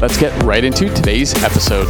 [0.00, 1.86] Let's get right into today's episode.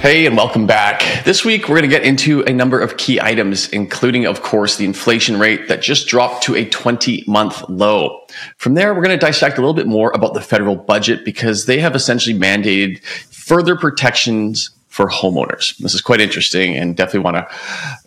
[0.00, 1.24] Hey, and welcome back.
[1.26, 4.76] This week, we're going to get into a number of key items, including, of course,
[4.76, 8.24] the inflation rate that just dropped to a 20 month low.
[8.56, 11.66] From there, we're going to dissect a little bit more about the federal budget because
[11.66, 15.76] they have essentially mandated further protections for homeowners.
[15.76, 17.46] This is quite interesting and definitely want to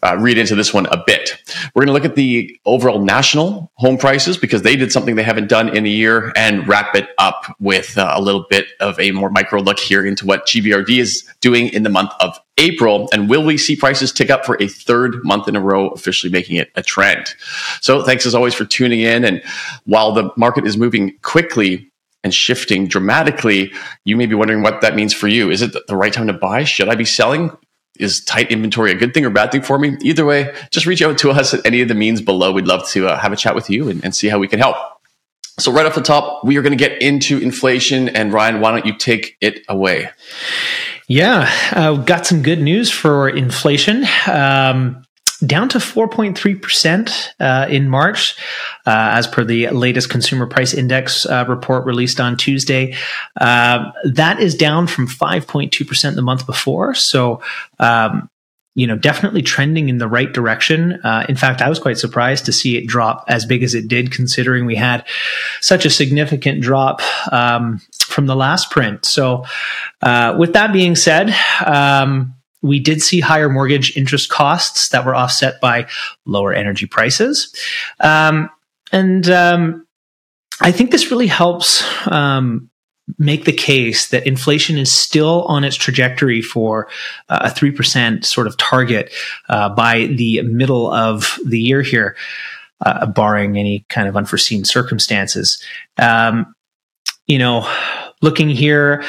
[0.02, 1.38] uh, read into this one a bit.
[1.76, 5.22] We're going to look at the overall national home prices because they did something they
[5.22, 9.00] haven't done in a year and wrap it up with uh, a little bit of
[9.00, 13.08] a more micro look here into what GVRD is doing in the month of April.
[13.14, 16.32] And will we see prices tick up for a third month in a row, officially
[16.32, 17.28] making it a trend?
[17.82, 19.24] So thanks as always for tuning in.
[19.24, 19.44] And
[19.86, 21.92] while the market is moving quickly,
[22.24, 23.72] and shifting dramatically,
[24.06, 25.50] you may be wondering what that means for you.
[25.50, 26.64] Is it the right time to buy?
[26.64, 27.52] Should I be selling?
[27.98, 29.98] Is tight inventory a good thing or bad thing for me?
[30.02, 32.52] Either way, just reach out to us at any of the means below.
[32.52, 34.60] We'd love to uh, have a chat with you and, and see how we can
[34.60, 34.78] help.
[35.58, 38.08] So, right off the top, we are going to get into inflation.
[38.08, 40.10] And Ryan, why don't you take it away?
[41.10, 44.06] Yeah, uh, got some good news for inflation.
[44.28, 45.04] Um,
[45.46, 48.36] down to 4.3% uh, in March,
[48.86, 52.96] uh, as per the latest Consumer Price Index uh, report released on Tuesday.
[53.40, 56.94] Uh, that is down from 5.2% the month before.
[56.94, 57.42] So,
[57.80, 58.30] um,
[58.76, 61.02] you know, definitely trending in the right direction.
[61.04, 63.88] Uh, in fact, I was quite surprised to see it drop as big as it
[63.88, 65.06] did, considering we had
[65.60, 67.02] such a significant drop
[67.32, 69.06] um, from the last print.
[69.06, 69.46] So,
[70.02, 75.16] uh, with that being said, um, we did see higher mortgage interest costs that were
[75.16, 75.88] offset by
[76.26, 77.54] lower energy prices.
[78.00, 78.50] Um,
[78.92, 79.88] and um,
[80.62, 82.70] I think this really helps um,
[83.18, 86.88] make the case that inflation is still on its trajectory for
[87.30, 89.14] uh, a 3% sort of target
[89.48, 92.16] uh, by the middle of the year here,
[92.86, 95.64] uh, barring any kind of unforeseen circumstances.
[95.98, 96.54] Um,
[97.26, 97.62] you know,
[98.22, 99.04] looking here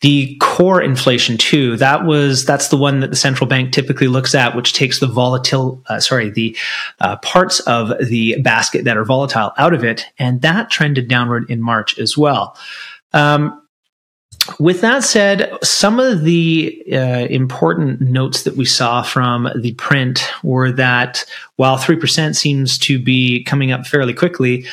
[0.00, 4.34] the core inflation too that was that's the one that the central bank typically looks
[4.34, 6.56] at which takes the volatile uh, sorry the
[7.00, 11.48] uh, parts of the basket that are volatile out of it and that trended downward
[11.50, 12.56] in march as well.
[13.12, 13.62] Um,
[14.60, 20.30] with that said, some of the uh, important notes that we saw from the print
[20.44, 21.24] were that
[21.56, 24.64] while 3% seems to be coming up fairly quickly,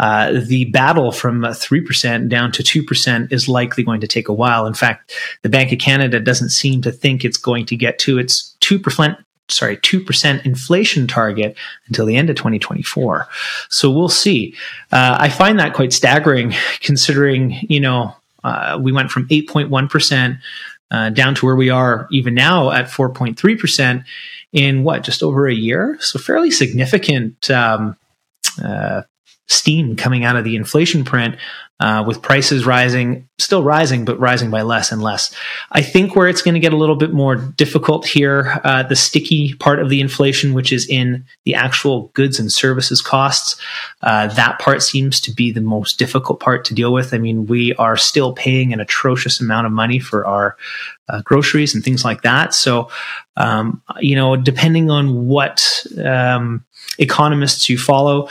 [0.00, 4.66] uh, the battle from 3% down to 2% is likely going to take a while.
[4.66, 5.12] In fact,
[5.42, 9.16] the Bank of Canada doesn't seem to think it's going to get to its 2%
[9.48, 11.56] sorry, 2% inflation target
[11.88, 13.26] until the end of 2024.
[13.68, 14.54] So we'll see.
[14.90, 20.38] Uh, I find that quite staggering considering, you know, uh, we went from 8.1%
[20.92, 24.04] uh, down to where we are even now at 4.3%
[24.52, 25.98] in what, just over a year?
[26.00, 27.96] So fairly significant um,
[28.64, 29.02] uh,
[29.50, 31.36] steam coming out of the inflation print
[31.80, 35.34] uh, with prices rising, still rising, but rising by less and less.
[35.72, 38.94] I think where it's going to get a little bit more difficult here, uh, the
[38.94, 43.58] sticky part of the inflation, which is in the actual goods and services costs,
[44.02, 47.14] uh, that part seems to be the most difficult part to deal with.
[47.14, 50.58] I mean, we are still paying an atrocious amount of money for our
[51.08, 52.52] uh, groceries and things like that.
[52.52, 52.90] So,
[53.36, 56.64] um, you know, depending on what um,
[56.98, 58.28] economists you follow,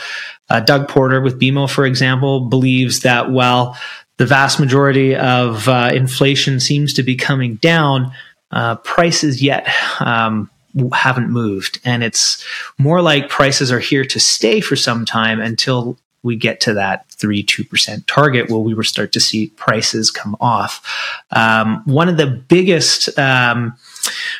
[0.48, 3.76] uh, Doug Porter with BMO, for example, believes that while
[4.16, 8.12] the vast majority of uh, inflation seems to be coming down,
[8.50, 9.66] uh, prices yet
[10.00, 10.50] um,
[10.92, 11.80] haven't moved.
[11.84, 12.44] And it's
[12.78, 17.10] more like prices are here to stay for some time until we get to that
[17.12, 20.82] 3 2% target where we will start to see prices come off.
[21.30, 23.76] Um, one of the biggest um,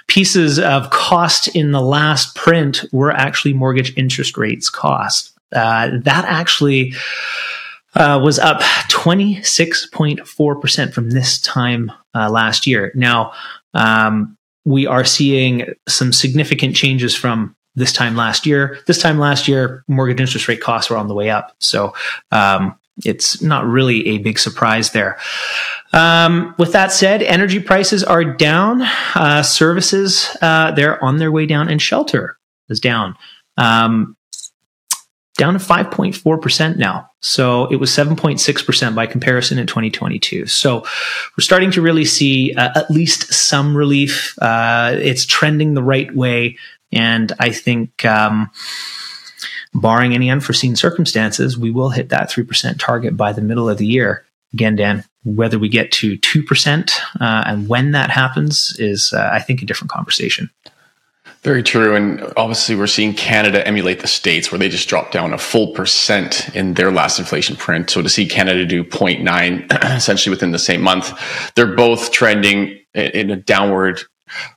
[0.07, 5.33] pieces of cost in the last print were actually mortgage interest rates cost.
[5.53, 6.93] Uh, that actually
[7.95, 8.61] uh, was up
[8.91, 12.93] 26.4% from this time uh, last year.
[12.95, 13.33] Now,
[13.75, 18.79] um, we are seeing some significant changes from this time last year.
[18.87, 21.55] This time last year, mortgage interest rate costs were on the way up.
[21.59, 21.95] So,
[22.33, 25.19] um, it's not really a big surprise there.
[25.93, 28.83] Um, with that said, energy prices are down.
[29.15, 32.39] Uh, services, uh, they're on their way down, and shelter
[32.69, 33.17] is down.
[33.57, 34.17] Um,
[35.37, 37.09] down to 5.4% now.
[37.21, 40.47] So it was 7.6% by comparison in 2022.
[40.47, 44.39] So we're starting to really see uh, at least some relief.
[44.41, 46.59] Uh, it's trending the right way.
[46.93, 48.51] And I think, um,
[49.75, 53.87] barring any unforeseen circumstances, we will hit that 3% target by the middle of the
[53.87, 54.25] year.
[54.53, 56.91] Again, Dan, whether we get to 2%
[57.21, 60.51] uh, and when that happens is, uh, I think, a different conversation.
[61.43, 61.95] Very true.
[61.95, 65.73] And obviously, we're seeing Canada emulate the States where they just dropped down a full
[65.73, 67.89] percent in their last inflation print.
[67.89, 71.19] So to see Canada do 0.9 essentially within the same month,
[71.55, 74.03] they're both trending in a downward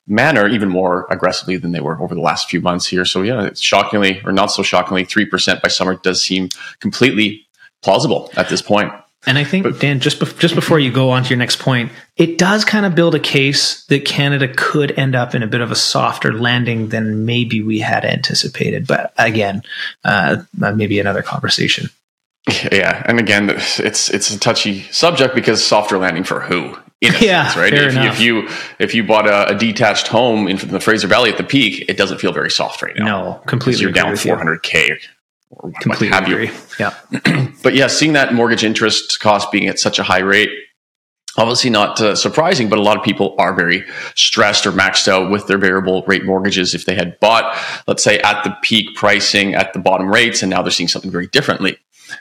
[0.08, 3.06] manner even more aggressively than they were over the last few months here.
[3.06, 6.50] So yeah, shockingly or not so shockingly, 3% by summer does seem
[6.80, 7.46] completely
[7.82, 8.92] plausible at this point.
[9.26, 11.60] And I think, but, Dan, just be- just before you go on to your next
[11.60, 15.48] point, it does kind of build a case that Canada could end up in a
[15.48, 18.86] bit of a softer landing than maybe we had anticipated.
[18.86, 19.64] But again,
[20.04, 21.90] uh, maybe another conversation.
[22.72, 26.78] Yeah, and again, it's it's a touchy subject because softer landing for who?
[27.22, 27.74] yeah, sense, right?
[27.74, 28.48] If, if, you
[28.80, 31.98] if you bought a, a, detached home in the Fraser Valley at the peak, it
[31.98, 33.06] doesn't feel very soft right now.
[33.06, 33.82] No, completely.
[33.82, 34.98] You're down 400k
[35.50, 36.48] or Completely what have agree.
[36.48, 36.54] you.
[36.80, 37.48] Yeah.
[37.64, 40.50] but yeah, seeing that mortgage interest cost being at such a high rate,
[41.38, 43.84] obviously not uh, surprising, but a lot of people are very
[44.16, 46.74] stressed or maxed out with their variable rate mortgages.
[46.74, 47.58] If they had bought,
[47.88, 51.12] let's say, at the peak pricing at the bottom rates, and now they're seeing something
[51.12, 51.78] very differently.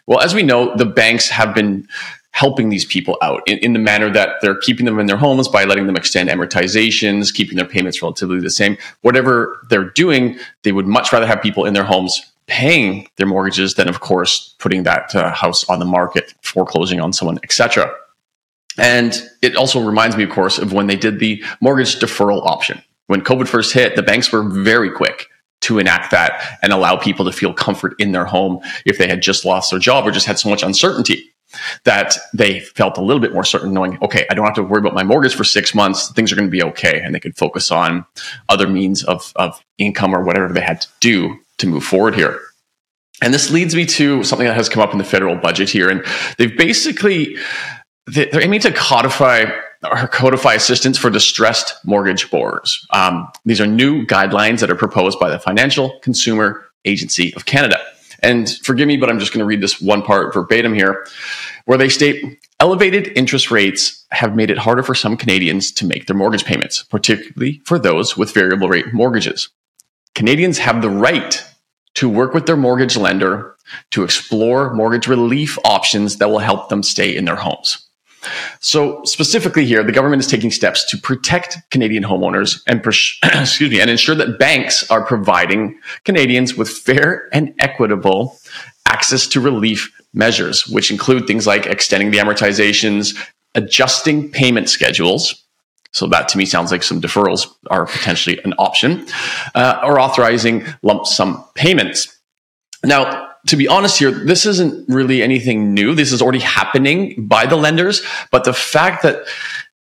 [0.06, 1.87] Well, as we know, the banks have been
[2.32, 5.49] helping these people out in, in, the manner that they're keeping them in their homes
[5.49, 8.76] by letting them extend amortizations, keeping their payments relatively the same.
[9.02, 13.75] Whatever they're doing, they would much rather have people in their homes paying their mortgages
[13.75, 17.93] than, of course, putting that uh, house on the market, foreclosing on someone, etc.
[18.78, 22.82] And it also reminds me, of course, of when they did the mortgage deferral option.
[23.08, 25.28] When COVID first hit, the banks were very quick
[25.62, 29.23] to enact that and allow people to feel comfort in their home if they had
[29.23, 31.31] just lost their job or just had so much uncertainty
[31.84, 34.81] that they felt a little bit more certain knowing, okay, I don't have to worry
[34.81, 36.10] about my mortgage for six months.
[36.12, 37.00] Things are going to be okay.
[37.00, 38.04] And they could focus on
[38.49, 42.40] other means of, of income or whatever they had to do to move forward here.
[43.22, 45.88] And this leads me to something that has come up in the federal budget here.
[45.88, 46.04] And
[46.38, 47.37] they've basically,
[48.06, 49.44] they're aiming to codify
[49.84, 52.84] or codify assistance for distressed mortgage borrowers.
[52.90, 57.78] Um, these are new guidelines that are proposed by the Financial Consumer Agency of Canada.
[58.23, 61.07] And forgive me, but I'm just going to read this one part verbatim here,
[61.65, 66.07] where they state elevated interest rates have made it harder for some Canadians to make
[66.07, 69.49] their mortgage payments, particularly for those with variable rate mortgages.
[70.15, 71.45] Canadians have the right
[71.95, 73.57] to work with their mortgage lender
[73.91, 77.89] to explore mortgage relief options that will help them stay in their homes.
[78.61, 82.81] So specifically here, the government is taking steps to protect Canadian homeowners and
[83.41, 88.39] excuse me and ensure that banks are providing Canadians with fair and equitable
[88.87, 93.17] access to relief measures, which include things like extending the amortizations,
[93.55, 95.43] adjusting payment schedules,
[95.93, 99.07] so that to me sounds like some deferrals are potentially an option,
[99.55, 102.19] uh, or authorizing lump sum payments.
[102.85, 105.94] Now, to be honest here, this isn't really anything new.
[105.94, 109.25] This is already happening by the lenders, but the fact that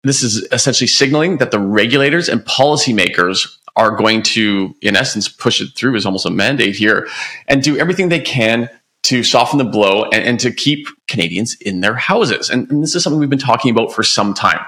[0.03, 5.61] this is essentially signaling that the regulators and policymakers are going to, in essence, push
[5.61, 7.07] it through is almost a mandate here
[7.47, 8.69] and do everything they can
[9.03, 12.49] to soften the blow and, and to keep Canadians in their houses.
[12.49, 14.63] And, and this is something we've been talking about for some time.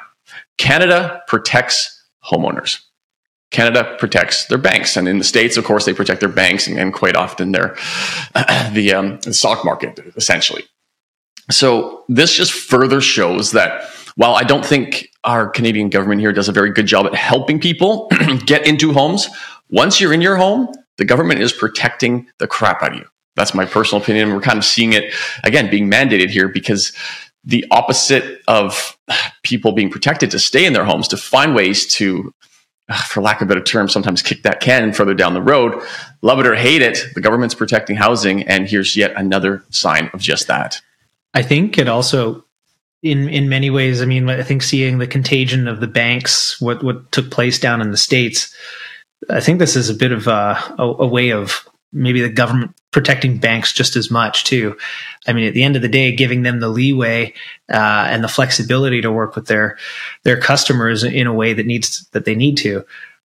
[0.57, 2.80] Canada protects homeowners.
[3.51, 6.77] Canada protects their banks, and in the states, of course, they protect their banks and,
[6.77, 7.77] and quite often their
[8.35, 10.63] uh, the, um, the stock market, essentially.
[11.49, 16.49] So this just further shows that while I don't think our Canadian government here does
[16.49, 18.09] a very good job at helping people
[18.45, 19.30] get into homes,
[19.69, 23.06] once you're in your home, the government is protecting the crap out of you.
[23.35, 24.33] That's my personal opinion.
[24.33, 25.13] We're kind of seeing it
[25.44, 26.92] again being mandated here because
[27.44, 28.97] the opposite of
[29.44, 32.33] people being protected to stay in their homes, to find ways to,
[33.07, 35.81] for lack of a better term, sometimes kick that can further down the road.
[36.21, 38.44] Love it or hate it, the government's protecting housing.
[38.44, 40.81] And here's yet another sign of just that.
[41.33, 42.45] I think it also
[43.03, 46.83] in in many ways, I mean, I think seeing the contagion of the banks, what
[46.83, 48.56] what took place down in the states,
[49.29, 52.75] I think this is a bit of a, a, a way of maybe the government
[52.91, 54.77] protecting banks just as much too.
[55.27, 57.33] I mean, at the end of the day, giving them the leeway
[57.71, 59.77] uh, and the flexibility to work with their
[60.23, 62.85] their customers in a way that needs that they need to,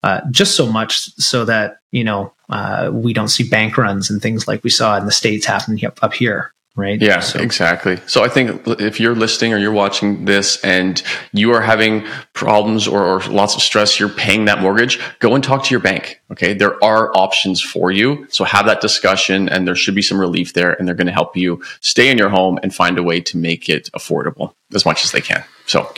[0.04, 4.22] uh, just so much so that you know uh, we don't see bank runs and
[4.22, 6.54] things like we saw in the states happening up, up here.
[6.76, 7.02] Right?
[7.02, 7.40] Yeah, so.
[7.40, 7.98] exactly.
[8.06, 11.02] So I think if you're listening or you're watching this and
[11.32, 15.44] you are having problems or, or, lots of stress, you're paying that mortgage, go and
[15.44, 16.22] talk to your bank.
[16.32, 16.54] Okay.
[16.54, 18.28] There are options for you.
[18.30, 21.14] So have that discussion and there should be some relief there and they're going to
[21.14, 24.86] help you stay in your home and find a way to make it affordable as
[24.86, 25.44] much as they can.
[25.66, 25.92] So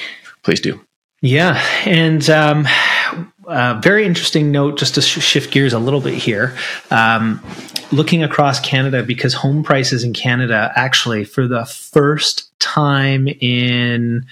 [0.44, 0.80] please do.
[1.22, 1.60] Yeah.
[1.86, 2.68] And, um,
[3.48, 6.56] uh, very interesting note, just to sh- shift gears a little bit here.
[6.92, 7.44] Um,
[7.92, 14.26] looking across Canada, because home prices in Canada actually, for the first time in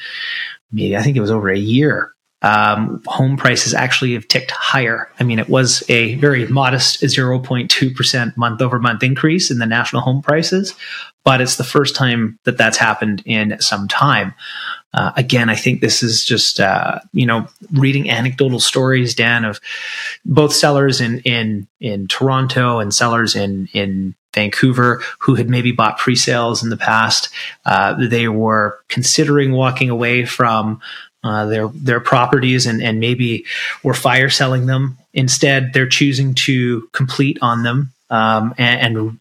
[0.71, 5.09] maybe I think it was over a year, um, home prices actually have ticked higher.
[5.19, 10.01] I mean, it was a very modest 0.2% month over month increase in the national
[10.01, 10.75] home prices,
[11.23, 14.33] but it's the first time that that's happened in some time.
[14.95, 19.59] Uh, again, I think this is just uh, you know reading anecdotal stories, Dan, of
[20.23, 25.97] both sellers in in in Toronto and sellers in in Vancouver who had maybe bought
[25.97, 27.29] pre-sales in the past.
[27.65, 30.81] Uh, they were considering walking away from
[31.25, 33.45] uh, their their properties and and maybe
[33.83, 34.97] were fire selling them.
[35.13, 39.19] Instead, they're choosing to complete on them um, and, and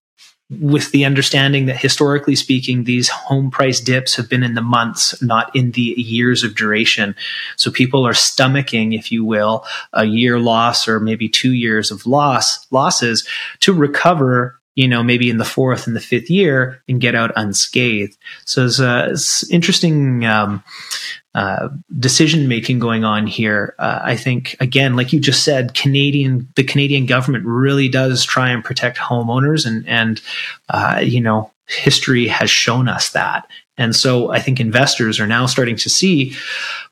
[0.50, 5.20] with the understanding that historically speaking, these home price dips have been in the months,
[5.22, 7.14] not in the years of duration.
[7.56, 12.06] So people are stomaching, if you will, a year loss or maybe two years of
[12.06, 13.26] loss losses
[13.60, 17.30] to recover you know, maybe in the fourth and the fifth year and get out
[17.36, 18.16] unscathed.
[18.44, 20.64] So it's, uh, it's interesting um,
[21.34, 23.74] uh, decision making going on here.
[23.78, 28.50] Uh, I think again, like you just said, Canadian the Canadian government really does try
[28.50, 30.20] and protect homeowners, and and
[30.68, 33.48] uh, you know history has shown us that.
[33.76, 36.36] And so I think investors are now starting to see,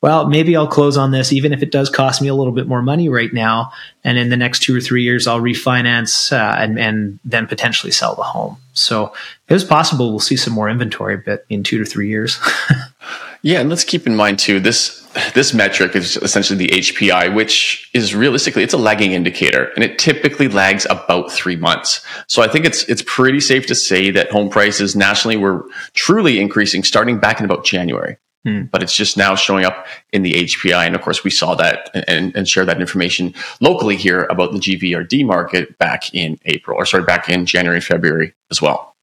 [0.00, 2.66] well, maybe I'll close on this, even if it does cost me a little bit
[2.66, 3.72] more money right now.
[4.02, 7.92] And in the next two or three years, I'll refinance uh, and, and then potentially
[7.92, 8.56] sell the home.
[8.72, 9.12] So
[9.48, 12.40] it is possible we'll see some more inventory, but in two to three years.
[13.42, 15.00] Yeah, and let's keep in mind too this
[15.34, 19.98] this metric is essentially the HPI, which is realistically it's a lagging indicator, and it
[19.98, 22.04] typically lags about three months.
[22.28, 26.40] So I think it's it's pretty safe to say that home prices nationally were truly
[26.40, 28.16] increasing starting back in about January.
[28.44, 28.62] Hmm.
[28.72, 30.84] But it's just now showing up in the HPI.
[30.86, 34.58] And of course, we saw that and, and share that information locally here about the
[34.58, 38.96] GVRD market back in April, or sorry, back in January, February as well.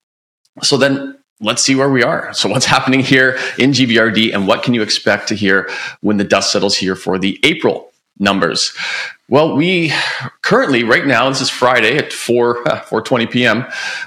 [0.62, 2.32] So then let's see where we are.
[2.34, 6.24] So what's happening here in GVRD and what can you expect to hear when the
[6.24, 8.74] dust settles here for the April numbers?
[9.28, 9.92] Well, we
[10.42, 13.66] currently right now, this is Friday at 4, 4.20 p.m.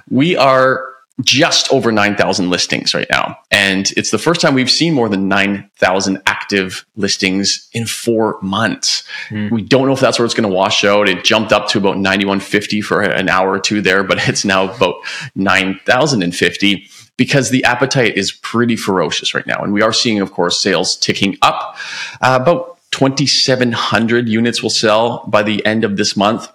[0.10, 0.86] We are
[1.22, 3.38] just over 9,000 listings right now.
[3.52, 9.04] And it's the first time we've seen more than 9,000 active listings in four months.
[9.30, 9.52] Mm.
[9.52, 11.08] We don't know if that's where it's going to wash out.
[11.08, 14.74] It jumped up to about 9,150 for an hour or two there, but it's now
[14.74, 14.96] about
[15.36, 16.88] 9,050
[17.22, 19.64] because the appetite is pretty ferocious right now.
[19.64, 21.78] And we are seeing, of course, sales ticking up.
[22.20, 26.52] Uh, about 2,700 units will sell by the end of this month.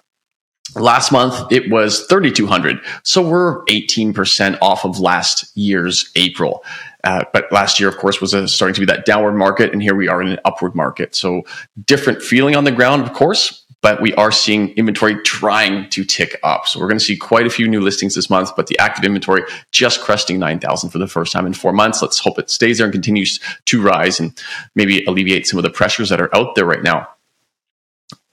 [0.75, 2.81] Last month, it was 3,200.
[3.03, 6.65] So we're 18% off of last year's April.
[7.05, 9.71] Uh, but last year, of course, was a, starting to be that downward market.
[9.71, 11.15] And here we are in an upward market.
[11.15, 11.43] So
[11.85, 16.37] different feeling on the ground, of course, but we are seeing inventory trying to tick
[16.43, 16.67] up.
[16.67, 19.05] So we're going to see quite a few new listings this month, but the active
[19.05, 22.01] inventory just cresting 9,000 for the first time in four months.
[22.01, 24.37] Let's hope it stays there and continues to rise and
[24.75, 27.07] maybe alleviate some of the pressures that are out there right now.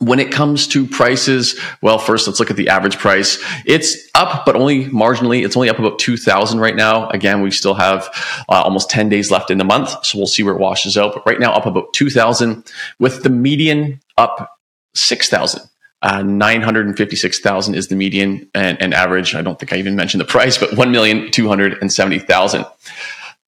[0.01, 3.41] When it comes to prices, well, first let's look at the average price.
[3.65, 5.45] It's up, but only marginally.
[5.45, 7.09] It's only up about 2000 right now.
[7.11, 8.09] Again, we still have
[8.49, 10.05] uh, almost 10 days left in the month.
[10.05, 11.15] So we'll see where it washes out.
[11.15, 12.65] But right now up about 2000
[12.99, 14.54] with the median up
[14.95, 15.63] 6,000.
[16.03, 19.35] Uh, 956,000 is the median and, and, average.
[19.35, 22.71] I don't think I even mentioned the price, but 1,270,000.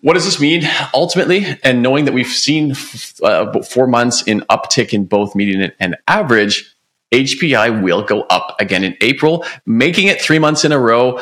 [0.00, 0.62] What does this mean
[0.94, 1.44] ultimately?
[1.62, 2.74] And knowing that we've seen
[3.22, 6.76] uh, four months in uptick in both median and average,
[7.12, 11.20] HPI will go up again in April, making it three months in a row.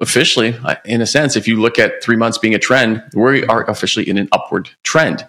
[0.00, 3.46] Officially, uh, in a sense, if you look at three months being a trend, we
[3.46, 5.26] are officially in an upward trend.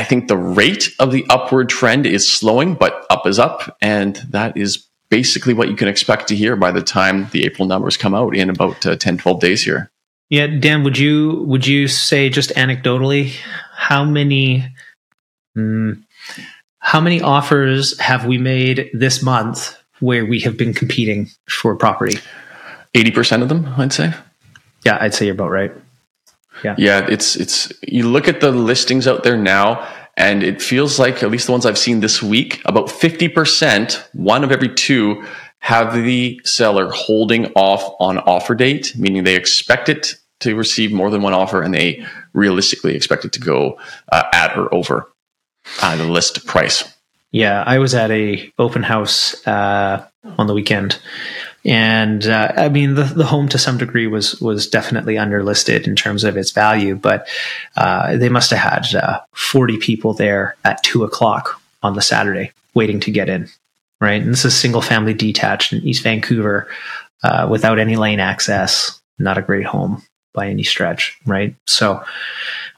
[0.00, 3.76] I think the rate of the upward trend is slowing, but up is up.
[3.82, 7.68] And that is basically what you can expect to hear by the time the April
[7.68, 9.90] numbers come out in about uh, 10, 12 days here.
[10.30, 13.34] Yeah, Dan, would you would you say just anecdotally
[13.74, 14.72] how many
[15.54, 16.02] mm,
[16.78, 22.16] how many offers have we made this month where we have been competing for property?
[22.94, 24.14] 80% of them, I'd say.
[24.86, 25.72] Yeah, I'd say you're about right.
[26.64, 26.74] Yeah.
[26.78, 29.86] Yeah, it's it's you look at the listings out there now
[30.16, 34.44] and it feels like at least the ones I've seen this week, about 50%, one
[34.44, 35.24] of every two
[35.60, 41.10] have the seller holding off on offer date, meaning they expect it to receive more
[41.10, 43.78] than one offer and they realistically expect it to go
[44.10, 45.10] uh, at or over
[45.82, 46.84] uh, the list price.
[47.30, 50.04] Yeah, I was at a open house uh,
[50.36, 50.98] on the weekend,
[51.64, 55.96] and uh, I mean the the home to some degree was was definitely underlisted in
[55.96, 57.28] terms of its value, but
[57.76, 62.52] uh, they must have had uh, forty people there at two o'clock on the Saturday
[62.74, 63.48] waiting to get in.
[64.00, 66.68] Right, and this is single family detached in East Vancouver,
[67.22, 68.98] uh, without any lane access.
[69.18, 71.54] Not a great home by any stretch, right?
[71.66, 72.02] So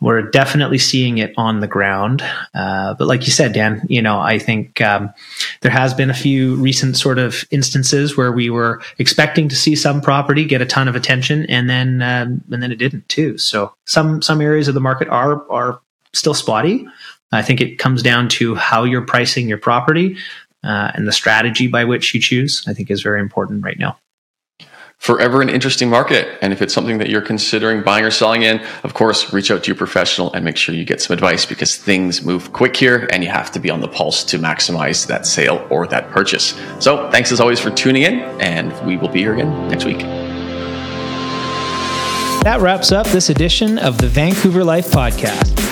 [0.00, 2.22] we're definitely seeing it on the ground.
[2.54, 5.12] Uh, but like you said, Dan, you know, I think um,
[5.60, 9.76] there has been a few recent sort of instances where we were expecting to see
[9.76, 13.38] some property get a ton of attention, and then um, and then it didn't too.
[13.38, 15.80] So some some areas of the market are are
[16.12, 16.86] still spotty.
[17.30, 20.16] I think it comes down to how you're pricing your property
[20.64, 22.64] uh, and the strategy by which you choose.
[22.66, 23.98] I think is very important right now
[25.02, 26.38] forever an interesting market.
[26.42, 29.64] And if it's something that you're considering buying or selling in, of course, reach out
[29.64, 33.08] to your professional and make sure you get some advice because things move quick here
[33.12, 36.56] and you have to be on the pulse to maximize that sale or that purchase.
[36.78, 39.98] So thanks as always for tuning in and we will be here again next week.
[42.44, 45.71] That wraps up this edition of the Vancouver Life Podcast.